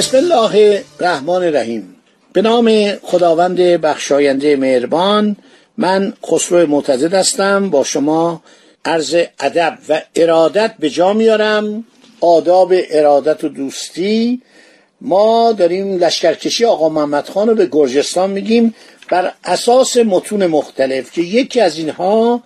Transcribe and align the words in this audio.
بسم 0.00 0.16
الله 0.16 0.84
الرحمن 1.00 1.34
الرحیم. 1.34 1.96
به 2.32 2.42
نام 2.42 2.92
خداوند 3.02 3.56
بخشاینده 3.56 4.56
مهربان 4.56 5.36
من 5.76 6.12
خسرو 6.26 6.66
معتزد 6.66 7.14
هستم. 7.14 7.70
با 7.70 7.84
شما 7.84 8.42
عرض 8.84 9.16
ادب 9.40 9.78
و 9.88 10.02
ارادت 10.16 10.74
به 10.78 10.90
جا 10.90 11.12
میارم. 11.12 11.84
آداب 12.20 12.72
ارادت 12.90 13.44
و 13.44 13.48
دوستی. 13.48 14.42
ما 15.00 15.52
داریم 15.52 15.98
لشکرکشی 15.98 16.64
آقا 16.64 16.88
محمد 16.88 17.28
خان 17.28 17.48
رو 17.48 17.54
به 17.54 17.68
گرجستان 17.72 18.30
میگیم. 18.30 18.74
بر 19.10 19.32
اساس 19.44 19.96
متون 19.96 20.46
مختلف 20.46 21.12
که 21.12 21.22
یکی 21.22 21.60
از 21.60 21.78
اینها 21.78 22.42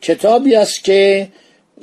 کتابی 0.00 0.54
است 0.54 0.84
که 0.84 1.28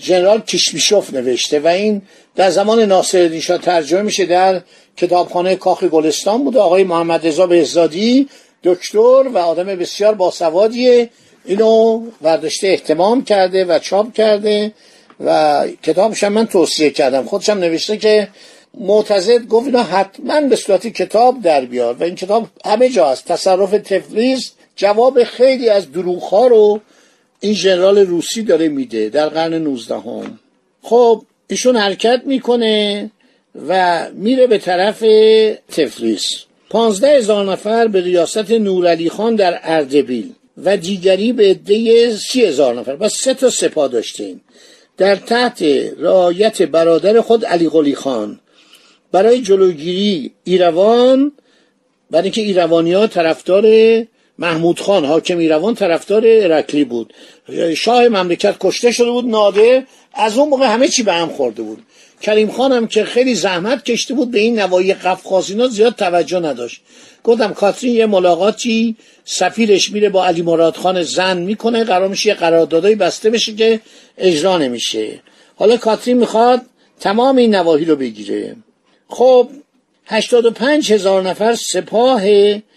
ژنرال 0.01 0.41
کیشمیشوف 0.41 1.13
نوشته 1.13 1.59
و 1.59 1.67
این 1.67 2.01
در 2.39 2.49
زمان 2.49 2.79
ناصر 2.79 3.39
شاه 3.39 3.57
ترجمه 3.57 4.01
میشه 4.01 4.25
در 4.25 4.61
کتابخانه 4.97 5.55
کاخ 5.55 5.83
گلستان 5.83 6.43
بوده. 6.43 6.59
آقای 6.59 6.83
محمد 6.83 7.27
رضا 7.27 7.47
بهزادی 7.47 8.29
دکتر 8.63 9.27
و 9.33 9.37
آدم 9.37 9.65
بسیار 9.65 10.13
باسوادیه. 10.15 11.09
اینو 11.45 12.01
ورداشته 12.21 12.67
احتمام 12.67 13.23
کرده 13.23 13.65
و 13.65 13.79
چاپ 13.79 14.13
کرده 14.13 14.73
و 15.25 15.67
کتابش 15.83 16.23
من 16.23 16.47
توصیه 16.47 16.89
کردم. 16.89 17.25
خودشم 17.25 17.57
نوشته 17.57 17.97
که 17.97 18.27
معتزد 18.73 19.47
گفت 19.47 19.65
اینا 19.65 19.83
حتما 19.83 20.41
به 20.41 20.55
صورت 20.55 20.87
کتاب 20.87 21.41
در 21.41 21.65
بیار 21.65 21.93
و 21.93 22.03
این 22.03 22.15
کتاب 22.15 22.47
همه 22.65 22.89
جا 22.89 23.07
است 23.09 23.25
تصرف 23.25 23.71
تفلیس 23.71 24.51
جواب 24.75 25.23
خیلی 25.23 25.69
از 25.69 25.91
دروغ 25.91 26.33
رو 26.33 26.79
این 27.39 27.53
ژنرال 27.53 27.97
روسی 27.97 28.43
داره 28.43 28.67
میده 28.67 29.09
در 29.09 29.29
قرن 29.29 29.53
19 29.53 29.95
هم. 29.95 30.39
خب 30.81 31.23
ایشون 31.49 31.75
حرکت 31.75 32.21
می‌کنه 32.25 33.11
و 33.67 34.05
میره 34.13 34.47
به 34.47 34.57
طرف 34.57 34.99
تفلیس. 35.69 36.43
پانزده 36.69 37.17
هزار 37.17 37.51
نفر 37.51 37.87
به 37.87 38.01
ریاست 38.01 38.51
نورعلی 38.51 39.09
خان 39.09 39.35
در 39.35 39.59
اردبیل 39.63 40.33
و 40.63 40.77
دیگری 40.77 41.33
به 41.33 41.49
عده 41.49 42.15
سی 42.15 42.45
هزار 42.45 42.75
نفر 42.75 42.97
و 42.99 43.09
سه 43.09 43.33
تا 43.33 43.49
سپاه 43.49 43.87
داشتیم 43.87 44.41
در 44.97 45.15
تحت 45.15 45.61
رعایت 45.99 46.61
برادر 46.61 47.21
خود 47.21 47.45
علی 47.45 47.69
قلی 47.69 47.95
خان. 47.95 48.39
برای 49.11 49.41
جلوگیری 49.41 50.31
ایروان 50.43 51.31
برای 52.11 52.23
اینکه 52.23 52.41
ایروانی 52.41 52.93
ها 52.93 53.07
طرفدار 53.07 53.65
محمود 54.39 54.79
خان 54.79 55.05
حاکم 55.05 55.37
ایروان 55.37 55.75
طرفدار 55.75 56.23
ارکلی 56.25 56.83
بود. 56.83 57.13
شاه 57.77 58.07
مملکت 58.07 58.55
کشته 58.59 58.91
شده 58.91 59.11
بود 59.11 59.25
ناده 59.25 59.83
از 60.13 60.37
اون 60.37 60.49
موقع 60.49 60.73
همه 60.73 60.87
چی 60.87 61.03
به 61.03 61.13
هم 61.13 61.29
خورده 61.29 61.61
بود. 61.61 61.83
کریم 62.21 62.51
خانم 62.51 62.87
که 62.87 63.03
خیلی 63.03 63.35
زحمت 63.35 63.85
کشته 63.85 64.13
بود 64.13 64.31
به 64.31 64.39
این 64.39 64.59
نوایی 64.59 64.93
قفقازینا 64.93 65.67
زیاد 65.67 65.95
توجه 65.95 66.39
نداشت. 66.39 66.81
گفتم 67.23 67.53
کاترین 67.53 67.95
یه 67.95 68.05
ملاقاتی 68.05 68.95
سفیرش 69.25 69.91
میره 69.91 70.09
با 70.09 70.25
علی 70.25 70.41
مراد 70.41 70.75
خان 70.75 71.03
زن 71.03 71.37
می‌کنه 71.37 71.83
قرار 71.83 72.07
میشه 72.07 72.29
یه 72.29 72.33
قراردادایی 72.33 72.95
بسته 72.95 73.29
بشه 73.29 73.55
که 73.55 73.79
اجرا 74.17 74.57
نمیشه. 74.57 75.19
حالا 75.55 75.77
کاترین 75.77 76.17
می‌خواد 76.17 76.61
تمام 76.99 77.37
این 77.37 77.55
نواحی 77.55 77.85
رو 77.85 77.95
بگیره. 77.95 78.55
خب 79.07 79.49
85 80.05 80.93
هزار 80.93 81.21
نفر 81.21 81.55
سپاه 81.55 82.21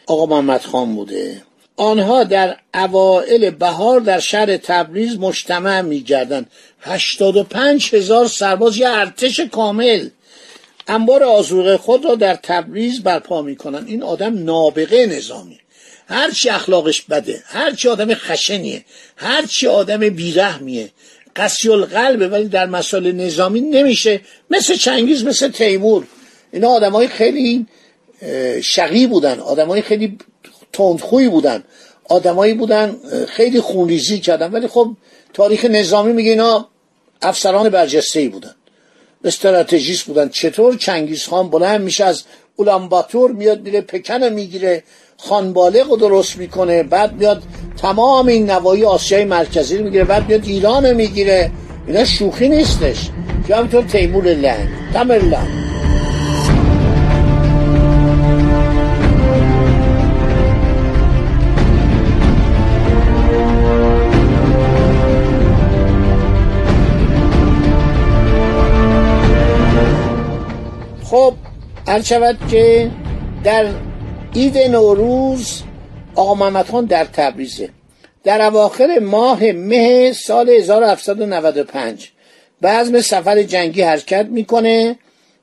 آقا 0.07 0.27
محمد 0.27 0.61
خان 0.61 0.95
بوده. 0.95 1.43
آنها 1.77 2.25
در 2.25 2.57
اوائل 2.75 3.51
بهار 3.51 4.01
در 4.01 4.21
شهر 4.21 4.57
تبریز 4.57 5.19
مجتمع 5.19 5.81
میگردند. 5.81 6.51
هشتاد 6.81 7.37
و 7.37 7.43
پنج 7.43 7.95
هزار 7.95 8.29
سرباز 8.29 8.77
یه 8.77 8.89
ارتش 8.89 9.41
کامل 9.41 10.09
انبار 10.89 11.23
آزوغه 11.23 11.77
خود 11.77 12.05
را 12.05 12.15
در 12.15 12.35
تبریز 12.35 13.03
برپا 13.03 13.43
می‌کنن 13.43 13.87
این 13.87 14.03
آدم 14.03 14.45
نابغه 14.45 15.07
نظامی. 15.07 15.59
هرچی 16.09 16.49
اخلاقش 16.49 17.03
بده 17.03 17.43
هرچی 17.47 17.89
آدم 17.89 18.15
خشنیه 18.15 18.85
هرچی 19.17 19.67
آدم 19.67 20.09
بیرحمیه. 20.09 20.91
قسی 21.37 21.69
القلبه 21.71 22.29
ولی 22.29 22.49
در 22.49 22.67
مسائل 22.67 23.13
نظامی 23.13 23.61
نمیشه. 23.61 24.21
مثل 24.51 24.77
چنگیز 24.77 25.25
مثل 25.25 25.49
تیمور. 25.49 26.05
اینا 26.53 26.69
آدم 26.69 26.93
های 26.93 27.09
خیلی 27.09 27.67
شقی 28.63 29.07
بودن. 29.07 29.41
آدم 29.41 29.69
های 29.69 29.83
خیلی 29.83 30.19
تندخویی 30.73 31.29
بودن. 31.29 31.65
آدمایی 32.09 32.55
بودن 32.55 32.97
خیلی 33.29 33.61
خونریزی 33.61 34.19
کردن. 34.19 34.51
ولی 34.51 34.69
خب 34.69 34.91
تاریخ 35.35 35.65
نظامی 35.65 36.13
میگه 36.13 36.31
اینا 36.31 36.69
افسران 37.23 37.69
برجسته 37.69 38.21
ای 38.21 38.29
بودن. 38.29 38.55
استراتژیست 39.25 40.05
بودن. 40.05 40.29
چطور 40.29 40.77
چنگیز 40.77 41.27
خان 41.27 41.51
بلند 41.51 41.81
میشه 41.81 42.05
از 42.05 42.23
اولانباتور 42.57 43.33
میاد 43.33 43.61
میره 43.61 43.81
پکن 43.81 44.23
می‌گیره 44.29 44.83
خانبالغ 45.17 45.91
رو 45.91 45.97
درست 45.97 46.37
می‌کنه 46.37 46.83
بعد 46.83 47.13
میاد 47.13 47.43
تمام 47.77 48.27
این 48.27 48.51
نوایی 48.51 48.85
آسیای 48.85 49.25
مرکزی 49.25 49.77
رو 49.77 49.85
می‌گیره 49.85 50.05
بعد 50.05 50.29
میاد 50.29 50.45
ایران 50.45 50.93
می‌گیره. 50.93 51.51
اینا 51.87 52.05
شوخی 52.05 52.49
نیستش. 52.49 53.09
یا 53.49 53.57
همینطور 53.57 53.85
تیمور 53.85 54.25
لنگ. 54.25 54.69
تمر 54.95 55.19
خب 55.19 55.62
هر 71.93 72.03
شود 72.03 72.39
که 72.51 72.91
در 73.45 73.67
عید 74.35 74.59
نوروز 74.59 75.63
آقا 76.15 76.35
محمد 76.35 76.67
خان 76.67 76.85
در 76.85 77.05
تبریزه. 77.05 77.69
در 78.25 78.43
اواخر 78.47 78.99
ماه 78.99 79.53
مه 79.53 80.13
سال 80.13 80.49
1795 80.51 82.11
به 82.61 83.03
سفر 83.03 83.43
جنگی 83.43 83.83
حرکت 83.83 84.27
می‌کنه 84.31 84.99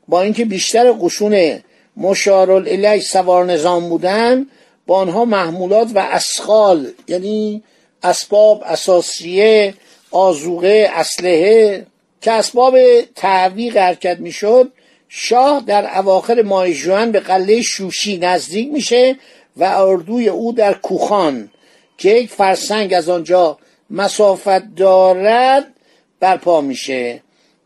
با 0.08 0.22
اینکه 0.22 0.46
بیشتر 0.46 0.92
قشون 1.02 1.60
مشارل 1.98 3.00
سوار 3.00 3.46
نظام 3.46 3.90
بودن 3.90 4.46
با 4.88 4.98
آنها 4.98 5.26
محمولات 5.26 5.88
و 5.96 6.00
اسخال 6.00 6.88
یعنی 7.08 7.64
اسباب 8.04 8.64
اساسیه 8.66 9.74
آزوغه 10.12 10.90
اسلحه 10.94 11.86
که 12.22 12.32
اسباب 12.32 12.78
تعویق 13.16 13.78
حرکت 13.78 14.20
می‌شد 14.20 14.72
شاه 15.10 15.64
در 15.68 15.98
اواخر 15.98 16.42
ماه 16.42 16.74
جوان 16.74 17.12
به 17.12 17.20
قله 17.20 17.62
شوشی 17.62 18.18
نزدیک 18.18 18.72
میشه 18.72 19.16
و 19.58 19.64
اردوی 19.64 20.30
او 20.30 20.54
در 20.54 20.74
کوخان 20.74 21.50
که 21.98 22.10
یک 22.10 22.30
فرسنگ 22.30 22.94
از 22.94 23.10
آنجا 23.10 23.58
مسافت 23.90 24.76
دارد 24.76 25.74
برپا 26.20 26.62
میشه. 26.62 27.22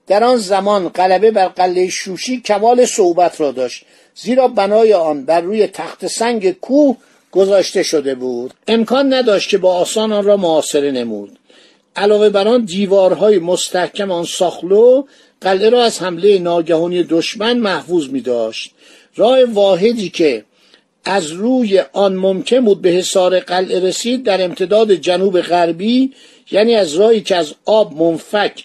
در 0.08 0.24
آن 0.24 0.38
زمان 0.38 0.90
غلبه 0.90 1.32
بر 1.32 1.48
قله 1.48 1.90
شوشی 1.90 2.42
کمال 2.42 2.86
صعوبت 2.86 3.42
را 3.42 3.52
داشت 3.52 3.86
زیرا 4.16 4.48
بنای 4.48 4.94
آن 4.94 5.26
بر 5.26 5.42
روی 5.42 5.68
تخت 5.68 6.08
سنگ 6.08 6.52
کوه 6.52 6.98
گذاشته 7.32 7.84
شده 7.84 8.16
بود. 8.16 8.54
امکان 8.68 9.14
نداشت 9.14 9.50
که 9.50 9.58
با 9.58 9.76
آسان 9.76 10.14
آن 10.14 10.24
را 10.24 10.38
معاصره 10.38 10.92
نمود. 10.92 11.40
علاوه 11.96 12.30
بر 12.30 12.48
آن 12.48 12.66
دیوارهای 12.66 13.40
مستحکم 13.40 14.12
آن 14.12 14.24
ساخلو 14.26 15.04
قلعه 15.44 15.70
را 15.70 15.84
از 15.84 16.02
حمله 16.02 16.40
ناگهانی 16.40 17.04
دشمن 17.04 17.58
محفوظ 17.58 18.10
می 18.10 18.22
داشت 18.22 18.72
راه 19.16 19.44
واحدی 19.44 20.10
که 20.10 20.44
از 21.06 21.32
روی 21.32 21.84
آن 21.94 22.16
ممکن 22.16 22.66
بود 22.66 22.82
به 22.82 22.90
حصار 22.90 23.40
قلعه 23.40 23.80
رسید 23.80 24.24
در 24.24 24.44
امتداد 24.44 24.94
جنوب 24.94 25.42
غربی 25.42 26.14
یعنی 26.52 26.76
از 26.76 26.94
راهی 26.96 27.22
که 27.22 27.36
از 27.36 27.54
آب 27.66 28.02
منفک 28.02 28.64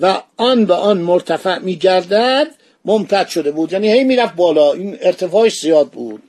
و 0.00 0.22
آن 0.36 0.64
به 0.64 0.74
آن 0.74 0.98
مرتفع 0.98 1.58
می 1.58 1.76
گردد 1.76 2.46
ممتد 2.84 3.28
شده 3.28 3.50
بود. 3.50 3.72
یعنی 3.72 3.92
هی 3.92 4.04
می‌رفت 4.04 4.34
بالا. 4.34 4.72
این 4.72 4.98
ارتفاعش 5.00 5.60
زیاد 5.60 5.90
بود. 5.90 6.22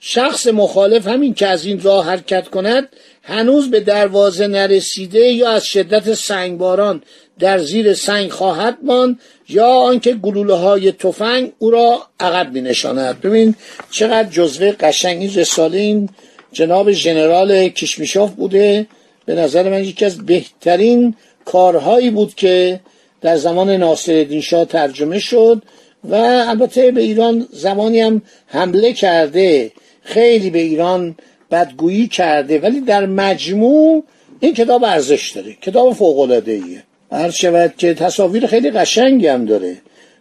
شخص 0.00 0.46
مخالف 0.46 1.06
همین 1.06 1.34
که 1.34 1.46
از 1.46 1.64
این 1.64 1.80
راه 1.80 2.06
حرکت 2.06 2.48
کند 2.48 2.88
هنوز 3.22 3.70
به 3.70 3.80
دروازه 3.80 4.46
نرسیده 4.46 5.18
یا 5.18 5.50
از 5.50 5.64
شدت 5.64 6.14
سنگباران 6.14 7.02
در 7.40 7.58
زیر 7.58 7.94
سنگ 7.94 8.30
خواهد 8.30 8.78
ماند 8.82 9.20
یا 9.48 9.66
آنکه 9.66 10.14
گلوله 10.14 10.54
های 10.54 10.92
تفنگ 10.92 11.52
او 11.58 11.70
را 11.70 12.02
عقب 12.20 12.52
می 12.52 12.60
نشاند 12.60 13.20
ببین 13.20 13.54
چقدر 13.90 14.28
جزوه 14.28 14.72
قشنگ 14.72 15.20
این 15.20 15.34
رساله 15.34 15.78
این 15.78 16.08
جناب 16.52 16.92
ژنرال 16.92 17.68
کشمیشاف 17.68 18.30
بوده. 18.30 18.86
به 19.26 19.34
نظر 19.34 19.70
من 19.70 19.84
یکی 19.84 20.04
از 20.04 20.26
بهترین 20.26 21.14
کارهایی 21.44 22.10
بود 22.10 22.34
که 22.34 22.80
در 23.20 23.36
زمان 23.36 23.70
ناصر 23.70 24.40
شاه 24.40 24.64
ترجمه 24.64 25.18
شد 25.18 25.62
و 26.04 26.14
البته 26.48 26.90
به 26.90 27.00
ایران 27.00 27.46
زمانی 27.52 28.00
هم 28.00 28.22
حمله 28.46 28.92
کرده. 28.92 29.72
خیلی 30.02 30.50
به 30.50 30.58
ایران 30.58 31.16
بدگویی 31.50 32.08
کرده. 32.08 32.58
ولی 32.58 32.80
در 32.80 33.06
مجموع 33.06 34.04
این 34.40 34.54
کتاب 34.54 34.84
ارزش 34.84 35.30
داره. 35.30 35.52
کتاب 35.52 35.92
فوق 35.92 36.18
العاده 36.18 36.52
ایه 36.52 36.82
هر 37.12 37.30
شود 37.30 37.74
که 37.78 37.94
تصاویر 37.94 38.46
خیلی 38.46 38.70
قشنگی 38.70 39.26
هم 39.26 39.44
داره. 39.44 39.76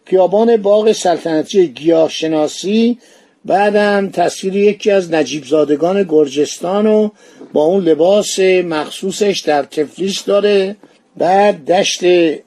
خیابان 0.05 0.57
باغ 0.57 0.91
سلطنتی 0.91 1.67
گیاه 1.67 2.09
شناسی 2.09 2.97
بعدم 3.45 4.09
تصویر 4.09 4.55
یکی 4.55 4.91
از 4.91 5.13
نجیب 5.13 5.45
زادگان 5.45 6.03
گرجستان 6.03 6.87
و 6.87 7.09
با 7.53 7.63
اون 7.63 7.83
لباس 7.83 8.39
مخصوصش 8.39 9.43
در 9.45 9.63
تفلیس 9.63 10.25
داره. 10.25 10.75
بعد 11.17 11.65
دشت 11.71 12.01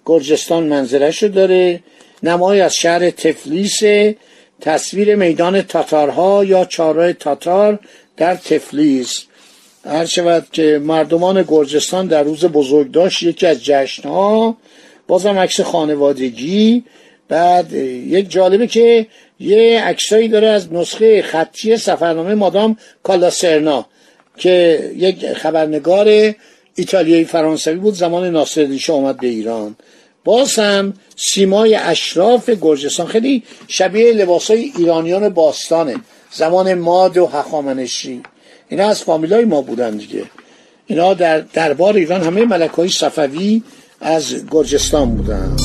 گرجستان 0.06 0.66
منظرش 0.66 1.22
داره. 1.22 1.80
نمای 2.22 2.60
از 2.60 2.74
شهر 2.74 3.10
تفلیس 3.10 3.80
تصویر 4.60 5.14
میدان 5.14 5.62
تاتارها 5.62 6.44
یا 6.44 6.64
چارای 6.64 7.12
تاتار 7.12 7.78
در 8.16 8.34
تفلیس. 8.34 9.24
هر 9.84 10.04
شود 10.04 10.46
که 10.52 10.80
مردمان 10.84 11.44
گرجستان 11.48 12.06
در 12.06 12.22
روز 12.22 12.44
بزرگ 12.44 12.90
داشت 12.90 13.22
یکی 13.22 13.46
از 13.46 13.64
جشنها 13.64 14.56
بازم 15.06 15.38
عکس 15.38 15.60
خانوادگی. 15.60 16.84
بعد 17.28 17.72
یک 17.72 18.30
جالبه 18.30 18.66
که 18.66 19.06
یه 19.40 19.82
عکسایی 19.84 20.28
داره 20.28 20.48
از 20.48 20.72
نسخه 20.72 21.22
خطی 21.22 21.76
سفرنامه 21.76 22.34
مادام 22.34 22.76
کالاسرنا 23.02 23.86
که 24.36 24.90
یک 24.96 25.32
خبرنگار 25.32 26.34
ایتالیایی 26.74 27.24
فرانسوی 27.24 27.74
بود 27.74 27.94
زمان 27.94 28.30
ناصرالدین 28.30 28.78
شاه 28.78 28.96
اومد 28.96 29.20
به 29.20 29.26
ایران. 29.26 29.76
باز 30.24 30.58
هم 30.58 30.94
سیمای 31.16 31.74
اشراف 31.74 32.50
گرجستان 32.50 33.06
خیلی 33.06 33.42
شبیه 33.68 34.12
لباسای 34.12 34.72
ایرانیان 34.78 35.28
باستانه. 35.28 35.96
زمان 36.32 36.74
ماد 36.74 37.16
و 37.16 37.26
هخامنشی. 37.26 38.22
اینا 38.72 38.88
از 38.88 39.02
فامیلای 39.02 39.44
ما 39.44 39.62
بودن 39.62 39.90
دیگه. 39.90 40.24
اینا 40.86 41.14
در 41.14 41.40
دربار 41.40 41.94
ایران 41.94 42.22
همه 42.22 42.44
ملک 42.44 42.70
های 42.70 42.88
صفوی 42.88 43.62
از 44.00 44.34
گرجستان 44.50 45.16
بودن. 45.16 45.56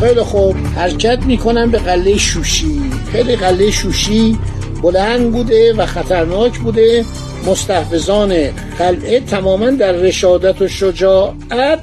خیلی 0.00 0.20
خوب. 0.20 0.56
حرکت 0.76 1.18
می‌کنن 1.26 1.70
به 1.70 1.78
قله 1.78 2.16
شوشی. 2.16 2.80
خیلی 3.12 3.36
قله 3.36 3.70
شوشی 3.70 4.38
بلند 4.82 5.32
بوده 5.32 5.72
و 5.72 5.86
خطرناک 5.86 6.58
بوده. 6.58 7.04
مستحفظان 7.48 8.50
قلعه 8.78 9.20
تماما 9.20 9.70
در 9.70 9.92
رشادت 9.92 10.62
و 10.62 10.68
شجاعت 10.68 11.80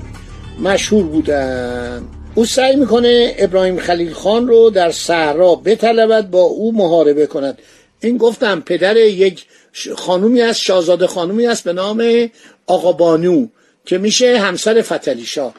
مشهور 0.64 1.04
بودن 1.04 2.04
او 2.36 2.46
سعی 2.46 2.76
می‌کنه 2.76 3.36
ابراهیم 3.38 3.80
خلیل 3.80 4.14
خان 4.14 4.48
رو 4.48 4.70
در 4.70 4.92
صحرا 4.92 5.56
بطلبد 5.56 6.30
با 6.30 6.42
او 6.42 6.78
محاربه 6.78 7.28
کند. 7.28 7.60
این 8.02 8.18
گفتم 8.18 8.62
پدر 8.62 8.98
یک 8.98 9.46
خانومی 9.96 10.42
است 10.42 10.62
شاهزاده 10.62 11.08
خانومی 11.08 11.48
است 11.48 11.64
به 11.64 11.74
نام 11.74 12.30
آقا 12.68 12.92
بانو 12.92 13.48
که 13.86 13.98
میشه 13.98 14.38
همسر 14.40 14.82
فتلی 14.82 15.26
شاه 15.26 15.54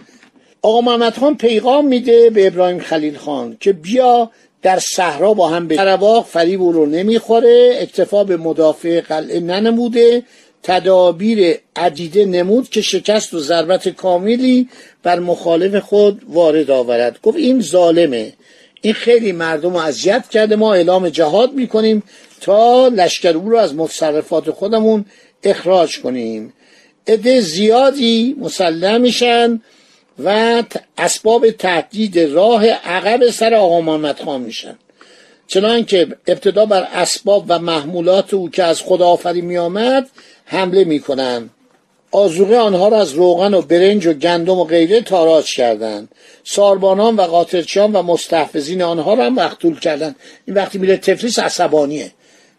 آقا 0.63 0.81
محمد 0.81 1.17
خان 1.17 1.37
پیغام 1.37 1.87
میده 1.87 2.31
به 2.31 2.47
ابراهیم 2.47 2.79
خلیل 2.79 3.17
خان 3.17 3.57
که 3.61 3.73
بیا 3.73 4.31
در 4.67 4.79
صحرا 4.79 5.35
با 5.35 5.49
هم 5.49 5.69
به 5.69 5.77
قرباق 5.77 6.27
فریب 6.27 6.63
او 6.63 6.73
رو 6.73 6.87
نمی‌خوره 6.87 7.79
اکتفا 7.81 8.25
به 8.25 8.37
مدافع 8.37 9.01
قلعه 9.01 9.41
ننموده 9.41 10.23
تدابیر 10.63 11.59
عدیده 11.77 12.25
نمود 12.25 12.69
که 12.69 12.83
شکست 12.83 13.35
و 13.35 13.41
ضربت 13.41 13.89
کاملی 13.89 14.69
بر 15.03 15.19
مخالف 15.19 15.75
خود 15.75 16.23
وارد 16.29 16.71
آورد. 16.71 17.19
گفت 17.23 17.37
این 17.37 17.61
ظالمه. 17.61 18.33
این 18.81 18.95
خیلی 18.95 19.33
مردم 19.33 19.73
رو 19.73 19.77
اذیت 19.77 20.25
کرده. 20.31 20.57
ما 20.57 20.75
اعلام 20.75 21.09
جهاد 21.09 21.53
می‌کنیم 21.53 22.03
تا 22.41 22.89
لشکر 22.89 23.37
او 23.37 23.51
رو 23.51 23.57
از 23.57 23.75
متصرفات 23.75 24.51
خودمون 24.51 25.05
اخراج 25.43 26.01
کنیم. 26.01 26.53
عده 27.07 27.41
زیادی 27.41 28.37
مسلم 28.41 29.01
میشن. 29.01 29.61
و 30.25 30.63
اسباب 30.99 31.51
تهدید 31.51 32.19
راه 32.19 32.67
عقب 32.67 33.31
سر 33.31 33.55
آقا 33.55 33.81
محمد 33.81 34.21
خان 34.21 34.41
میشن. 34.41 34.79
چنانکه 35.47 36.09
ابتدا 36.27 36.67
بر 36.67 36.89
اسباب 36.93 37.45
و 37.49 37.59
محمولات 37.59 38.35
او 38.35 38.51
که 38.51 38.65
از 38.65 38.83
خدا 38.83 39.07
آفری 39.07 39.41
میآمد 39.41 40.11
حمله 40.45 40.85
می‌کنند. 40.85 41.51
آزوغه 42.11 42.59
آنها 42.59 42.89
را 42.89 43.01
از 43.01 43.13
روغن 43.13 43.55
و 43.55 43.63
برنج 43.63 44.07
و 44.07 44.13
گندم 44.13 44.59
و 44.59 44.65
غیره 44.65 45.01
تاراج 45.01 45.55
کردند. 45.55 46.09
ساربانان 46.45 47.17
و 47.17 47.23
قاطرچیان 47.23 47.93
و 47.93 48.03
مستحفظین 48.03 48.83
آنها 48.83 49.15
را 49.15 49.25
هم 49.25 49.35
مقتول 49.35 49.79
کردند. 49.79 50.17
این 50.47 50.57
وقتی 50.57 50.79
میره 50.79 50.97
تفلیس 50.97 51.39
عصبانیه. 51.39 52.11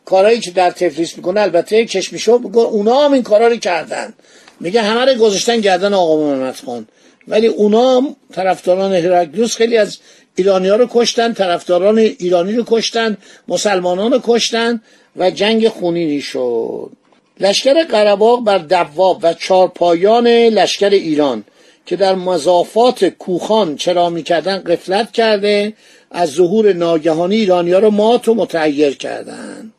کارهایی 0.06 0.40
که 0.40 0.52
در 0.52 0.72
تفلیس 0.72 1.18
می‌کنه 1.18 1.42
البته 1.42 1.86
کشمیشو 1.86 2.38
میگه 2.38 2.58
اونا 2.58 3.06
هم 3.06 3.14
این 3.14 3.24
کارا 3.24 3.48
رو 3.48 3.56
کردن. 3.56 4.14
میگه 4.60 4.82
همه 4.82 5.06
رو 5.06 5.20
گذاشتن 5.20 5.60
گردن 5.60 5.94
آقا 5.94 6.18
محمد 6.18 6.56
خان. 6.66 6.88
ولی 7.28 7.48
اونا 7.48 8.16
طرفداران 8.34 8.94
هرکلیوس 8.94 9.56
خیلی 9.56 9.78
از 9.78 9.98
ایرانی 10.36 10.68
ها 10.68 10.76
رو 10.76 10.88
کشتن 10.92 11.34
طرفداران 11.34 11.98
ایرانی 11.98 12.54
رو 12.54 12.64
کشتن 12.68 13.18
مسلمانان 13.48 14.12
رو 14.12 14.20
کشتن 14.24 14.82
و 15.16 15.32
جنگ 15.32 15.68
خونینی 15.68 16.22
شد. 16.22 16.92
لشکر 17.40 17.84
قرباق 17.84 18.44
بر 18.44 18.58
دواب 18.58 19.20
و 19.24 19.34
چارپایان 19.34 20.28
لشکر 20.28 20.90
ایران 20.90 21.44
که 21.86 21.96
در 21.96 22.16
مضافات 22.16 23.06
کوخان 23.06 23.76
چرا 23.76 24.10
می‌کردن 24.10 24.58
قفلت 24.58 25.12
کرده 25.12 25.74
از 26.12 26.30
ظهور 26.30 26.74
ناگهانی 26.74 27.36
ایرانی 27.36 27.72
ها 27.72 27.80
رو 27.80 27.90
مات 27.90 28.28
و 28.28 28.34
متعیر 28.34 28.96
کردند 28.96 29.74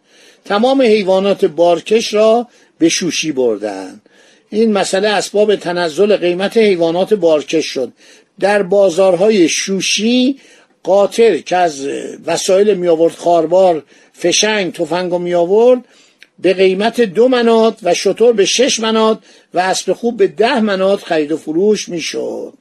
تمام 0.44 0.82
حیوانات 0.82 1.44
بارکش 1.44 2.14
را 2.14 2.48
به 2.78 2.88
شوشی 2.88 3.32
بردن. 3.32 4.00
این 4.50 4.72
مسئله 4.72 5.08
اسباب 5.08 5.56
تنزل 5.56 6.16
قیمت 6.16 6.56
حیوانات 6.56 7.14
بارکش 7.14 7.66
شد. 7.66 7.92
در 8.40 8.62
بازارهای 8.62 9.48
شوشی 9.48 10.36
قاطر 10.82 11.38
که 11.38 11.56
از 11.56 11.86
وسایل 12.26 12.74
می 12.74 12.88
آورد 12.88 13.14
خاربار 13.14 13.82
فشنگ 14.12 14.72
تفنگ 14.72 15.14
می 15.14 15.34
آورد 15.34 15.84
به 16.38 16.54
قیمت 16.54 17.00
دو 17.00 17.28
منات 17.28 17.78
و 17.82 17.94
شطور 17.94 18.32
به 18.32 18.44
شش 18.44 18.80
منات 18.80 19.18
و 19.54 19.58
اسب 19.58 19.92
خوب 19.92 20.16
به 20.16 20.26
ده 20.26 20.60
منات 20.60 21.04
خرید 21.04 21.32
و 21.32 21.36
فروش 21.36 21.88
می 21.88 22.00
شد 22.00 22.52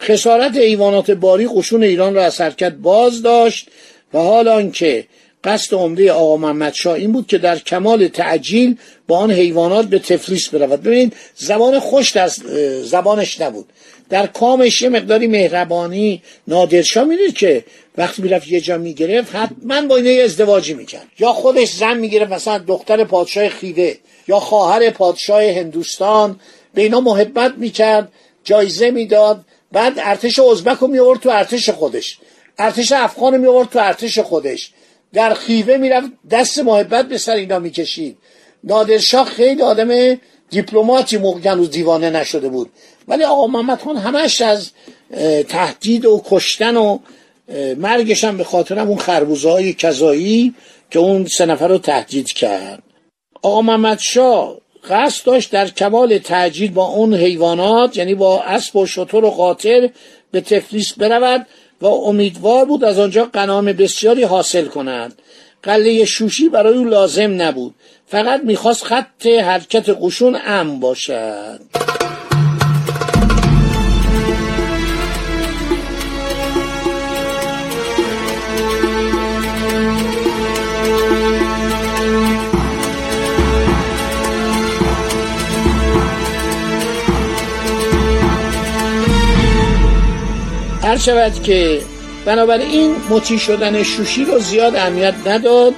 خسارت 0.00 0.56
حیوانات 0.56 1.10
باری 1.10 1.48
قشون 1.54 1.82
ایران 1.82 2.14
را 2.14 2.24
از 2.24 2.40
حرکت 2.40 2.72
باز 2.72 3.22
داشت 3.22 3.68
و 4.14 4.18
حال 4.18 4.48
آنکه 4.48 5.06
قصد 5.44 5.74
عمده 5.74 6.12
آقا 6.12 6.36
محمد 6.36 6.74
شاه 6.74 6.94
این 6.94 7.12
بود 7.12 7.26
که 7.26 7.38
در 7.38 7.58
کمال 7.58 8.08
تعجیل 8.08 8.76
با 9.08 9.18
آن 9.18 9.30
حیوانات 9.30 9.86
به 9.86 9.98
تفلیس 9.98 10.48
برود. 10.48 10.82
ببینید 10.82 11.16
زبان 11.36 11.78
خوش 11.78 12.10
در 12.10 12.30
زبانش 12.82 13.40
نبود. 13.40 13.66
در 14.08 14.26
کامش 14.26 14.82
یه 14.82 14.88
مقداری 14.88 15.26
مهربانی 15.26 16.22
نادرشاه 16.48 17.04
می‌دید 17.04 17.34
که 17.34 17.64
وقتی 17.96 18.22
می‌رفت 18.22 18.48
یه 18.48 18.60
جا 18.60 18.78
می‌گرفت 18.78 19.34
حتما 19.34 19.86
با 19.86 19.96
اینه 19.96 20.10
ازدواجی 20.10 20.74
می‌کرد. 20.74 21.06
یا 21.18 21.32
خودش 21.32 21.72
زن 21.72 21.96
می‌گرفت 21.96 22.32
مثلا 22.32 22.58
دختر 22.58 23.04
پادشاه 23.04 23.48
خیوه 23.48 23.94
یا 24.28 24.40
خواهر 24.40 24.90
پادشاه 24.90 25.42
هندوستان 25.42 26.40
به 26.74 26.82
اینا 26.82 27.00
محبت 27.00 27.54
می‌کرد 27.56 28.12
جایزه 28.44 28.90
می‌داد. 28.90 29.44
بعد 29.72 29.92
ارتش 29.96 30.38
ازبک 30.38 30.78
رو 30.78 30.86
میورد 30.86 31.20
تو 31.20 31.28
ارتش 31.30 31.70
خودش. 31.70 32.18
ارتش 32.58 32.92
افغان 32.92 33.34
رو 33.34 33.40
میورد 33.40 33.68
تو 33.68 33.78
ارتش 33.78 34.18
خودش. 34.18 34.70
در 35.12 35.34
خیوه 35.34 35.76
می‌رفت 35.76 36.08
دست 36.30 36.58
محبت 36.58 37.08
به 37.08 37.18
سر 37.18 37.34
اینا 37.34 37.58
می‌کشید. 37.58 38.16
نادرشاه 38.64 39.26
خیلی 39.26 39.62
آدم 39.62 40.18
دیپلماتی 40.50 41.16
هنوز 41.16 41.70
دیوانه 41.70 42.10
نشده 42.10 42.48
بود. 42.48 42.70
ولی 43.08 43.24
آقا 43.24 43.46
محمد 43.46 43.80
خان 43.80 43.96
همش 43.96 44.40
از 44.40 44.70
تهدید 45.48 46.06
و 46.06 46.22
کشتن 46.30 46.76
و 46.76 46.98
مرگش 47.76 48.24
هم 48.24 48.36
به 48.36 48.44
خاطر 48.44 48.78
اون 48.78 48.98
خربوزه 48.98 49.50
های 49.50 49.72
کذایی 49.72 50.54
که 50.90 50.98
اون 50.98 51.26
سه 51.26 51.46
نفر 51.46 51.68
رو 51.68 51.78
تهدید 51.78 52.32
کرد. 52.32 52.82
آقا 53.42 53.62
محمد 53.62 53.98
شاه 53.98 54.58
قصد 54.90 55.26
داشت 55.26 55.50
در 55.50 55.68
کمال 55.68 56.18
تعجیل 56.18 56.70
با 56.70 56.86
اون 56.86 57.14
حیوانات 57.14 57.96
یعنی 57.96 58.14
با 58.14 58.42
اسب 58.42 58.76
و 58.76 58.86
شتر 58.86 59.24
و 59.24 59.30
قاطر 59.30 59.90
به 60.30 60.40
تفلیس 60.40 60.92
برود. 60.92 61.46
و 61.80 61.86
امیدوار 61.86 62.64
بود 62.64 62.84
از 62.84 62.98
آنجا 62.98 63.24
قنام 63.32 63.64
بسیاری 63.64 64.22
حاصل 64.22 64.66
کند. 64.66 65.14
قله 65.62 66.04
شوشی 66.04 66.48
برای 66.48 66.78
او 66.78 66.84
لازم 66.84 67.42
نبود. 67.42 67.74
فقط 68.06 68.40
می‌خواست 68.44 68.84
خط 68.84 69.26
حرکت 69.26 69.96
قشون 70.00 70.38
ام 70.46 70.80
باشد. 70.80 71.60
شود 91.00 91.42
که 91.42 91.80
بنابراین 92.24 92.96
مطیع 93.10 93.38
شدن 93.38 93.82
شوشی 93.82 94.24
رو 94.24 94.38
زیاد 94.38 94.76
اهمیت 94.76 95.14
نداد 95.26 95.74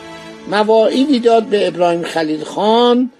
مواعیدی 0.48 1.18
داد 1.18 1.42
به 1.42 1.68
ابراهیم 1.68 2.02
خلیل 2.02 2.44
خان. 2.44 3.10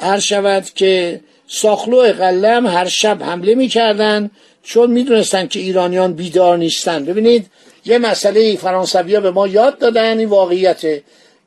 هر 0.00 0.18
شود 0.18 0.64
که 0.74 1.20
ساخلو 1.48 2.12
قلم 2.12 2.66
هر 2.66 2.88
شب 2.88 3.22
حمله 3.22 3.54
می‌کردن 3.54 4.30
چون 4.62 4.90
می‌دونستن 4.90 5.46
که 5.46 5.60
ایرانیان 5.60 6.12
بیدار 6.12 6.58
نیستن. 6.58 7.04
ببینید 7.04 7.46
یه 7.84 7.98
مسئله 7.98 8.56
فرانسوی 8.56 9.20
به 9.20 9.30
ما 9.30 9.46
یاد 9.46 9.78
دادن 9.78 10.18
این 10.18 10.28
واقعیت 10.28 10.82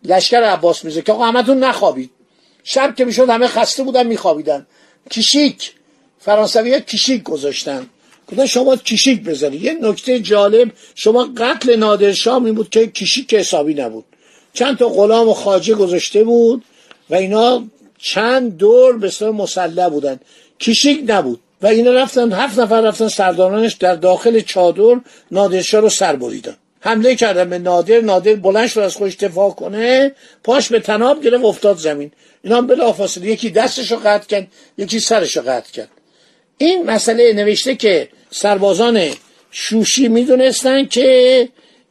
لشکر 0.03 0.43
عباس 0.43 0.85
میزه 0.85 1.01
که 1.01 1.11
آقا 1.11 1.25
همتون 1.25 1.63
نخوابید. 1.63 2.11
شب 2.63 2.95
که 2.95 3.05
می‌شد 3.05 3.29
همه 3.29 3.47
خسته 3.47 3.83
بودن 3.83 4.07
میخوابیدن. 4.07 4.67
کیشیک 5.09 5.73
فرانسوی 6.19 6.73
ها 6.73 6.79
کیشیک 6.79 7.23
گذاشتن. 7.23 7.87
گفتن 8.31 8.45
شما 8.45 8.75
کیشیک 8.75 9.23
بزنید 9.23 9.63
یه 9.63 9.77
نکته 9.81 10.19
جالب 10.19 10.71
شما 10.95 11.29
قتل 11.37 11.75
نادرشاه 11.75 12.39
می 12.39 12.51
بود 12.51 12.69
که 12.69 12.87
کیشیک 12.87 13.33
حسابی 13.33 13.73
نبود. 13.73 14.05
چند 14.53 14.77
تا 14.77 14.89
غلام 14.89 15.29
و 15.29 15.33
خاجه 15.33 15.75
گذاشته 15.75 16.23
بود 16.23 16.63
و 17.09 17.15
اینا 17.15 17.63
چند 17.97 18.57
دور 18.57 18.97
به 18.97 19.09
صورت 19.09 19.33
مسلح 19.33 19.89
بودن. 19.89 20.19
کیشیک 20.59 21.03
نبود 21.07 21.39
و 21.61 21.67
اینا 21.67 21.91
رفتن 21.91 22.31
هفت 22.31 22.59
نفر 22.59 22.81
رفتن 22.81 23.07
سردارانش 23.07 23.73
در 23.73 23.95
داخل 23.95 24.39
چادر 24.39 24.99
نادرشاه 25.31 25.81
رو 25.81 25.89
سر 25.89 26.15
بریدن. 26.15 26.57
حمله 26.79 27.15
کردن 27.15 27.49
به 27.49 27.59
نادر 27.59 28.01
نادر 28.01 28.35
بلند 28.35 28.67
شد 28.67 28.79
از 28.79 28.95
خودش 28.95 29.15
دفاع 29.15 29.51
کنه 29.51 30.15
پاش 30.43 30.69
به 30.69 30.79
تناب 30.79 31.23
گرفت 31.23 31.45
افتاد 31.45 31.77
زمین. 31.77 32.11
اینا 32.43 32.61
بلافاصله 32.61 33.27
یکی 33.27 33.49
دستش 33.49 33.91
رو 33.91 33.97
قطع 33.97 34.27
کرد 34.27 34.47
یکی 34.77 34.99
سرش 34.99 35.37
رو 35.37 35.43
قطع 35.43 35.71
کرد. 35.71 35.89
این 36.61 36.83
مسئله 36.83 37.33
نوشته 37.33 37.75
که 37.75 38.09
سربازان 38.31 39.09
شوشی 39.51 40.07
می‌دونستن 40.07 40.85
که 40.85 41.49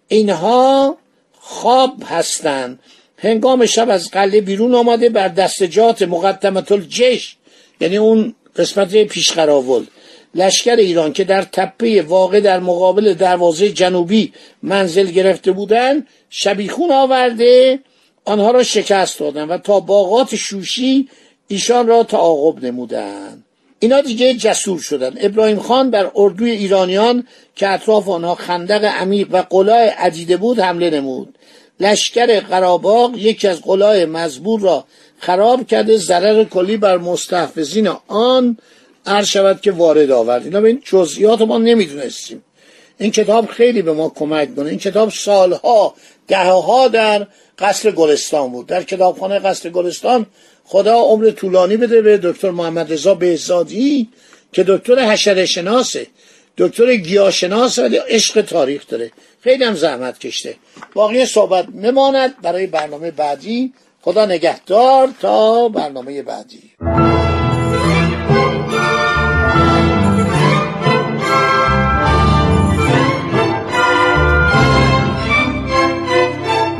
اینها 0.08 0.96
خواب 1.40 2.02
هستند 2.06 2.78
هنگام 3.18 3.66
شب 3.66 3.90
از 3.90 4.10
قله 4.10 4.40
بیرون 4.40 4.74
آمده 4.74 5.08
بر 5.08 5.28
دستجات 5.28 6.02
مقدمت 6.02 6.72
الجش 6.72 7.36
یعنی 7.80 7.96
اون 7.96 8.34
قسمت 8.56 8.96
پیشقراول 8.96 9.86
لشکر 10.34 10.76
ایران 10.76 11.12
که 11.12 11.24
در 11.24 11.42
تپه 11.42 12.02
واقع 12.02 12.40
در 12.40 12.60
مقابل 12.60 13.14
دروازه 13.14 13.72
جنوبی 13.72 14.32
منزل 14.62 15.06
گرفته 15.06 15.52
بودند 15.52 16.06
شبیخون 16.30 16.92
آورده 16.92 17.78
آنها 18.24 18.50
را 18.50 18.62
شکست 18.62 19.18
دادند 19.18 19.50
و 19.50 19.58
تا 19.58 19.80
باغات 19.80 20.34
شوشی 20.34 21.08
ایشان 21.48 21.86
را 21.86 22.02
تعاقب 22.04 22.64
نمودند 22.64 23.44
اینا 23.80 24.00
دیگه 24.00 24.34
جسور 24.34 24.78
شدن. 24.78 25.14
ابراهیم 25.20 25.58
خان 25.58 25.90
بر 25.90 26.10
اردوی 26.14 26.50
ایرانیان 26.50 27.26
که 27.56 27.68
اطراف 27.68 28.08
آنها 28.08 28.34
خندق 28.34 28.84
عمیق 28.84 29.28
و 29.30 29.42
قلای 29.50 29.88
عدیده 29.88 30.36
بود 30.36 30.58
حمله 30.58 30.90
نمود. 30.90 31.38
لشکر 31.80 32.40
قراباغ 32.40 33.16
یکی 33.16 33.48
از 33.48 33.60
قلای 33.60 34.04
مزبور 34.04 34.60
را 34.60 34.84
خراب 35.18 35.66
کرده 35.66 35.96
ضرر 35.96 36.44
کلی 36.44 36.76
بر 36.76 36.98
مستحفظین 36.98 37.90
آن 38.08 38.56
عرض 39.06 39.26
شود 39.26 39.60
که 39.60 39.72
وارد 39.72 40.10
آورد. 40.10 40.44
اینا 40.44 40.60
به 40.60 40.68
این 40.68 40.82
جزئیات 40.84 41.42
ما 41.42 41.58
نمی‌دونستیم. 41.58 42.42
این 42.98 43.10
کتاب 43.10 43.46
خیلی 43.46 43.82
به 43.82 43.92
ما 43.92 44.08
کمک 44.08 44.56
کنه. 44.56 44.68
این 44.68 44.78
کتاب 44.78 45.10
سالها 45.10 45.94
دهها 46.28 46.88
در 46.88 47.26
قصر 47.58 47.90
گلستان 47.90 48.52
بود. 48.52 48.66
در 48.66 48.82
کتابخانه 48.82 49.38
قصر 49.38 49.70
گلستان 49.70 50.26
خدا 50.64 50.94
عمر 50.94 51.30
طولانی 51.30 51.76
بده 51.76 52.02
به 52.02 52.18
دکتر 52.22 52.50
محمد 52.50 52.92
رضا 52.92 53.14
بهزادی 53.14 54.08
که 54.52 54.64
دکتر 54.68 54.98
حشره 54.98 55.46
شناسه. 55.46 56.06
دکتر 56.58 56.96
گیاهشناس 56.96 57.78
ولی 57.78 57.96
عشق 57.96 58.40
تاریخ 58.40 58.86
داره. 58.88 59.10
خیلی 59.40 59.64
هم 59.64 59.74
زحمت 59.74 60.18
کشته. 60.18 60.56
باقی 60.94 61.26
صحبت 61.26 61.68
میماند 61.68 62.42
برای 62.42 62.66
برنامه 62.66 63.10
بعدی 63.10 63.72
خدا 64.02 64.26
نگهدار 64.26 65.08
تا 65.20 65.68
برنامه 65.68 66.22
بعدی. 66.22 67.17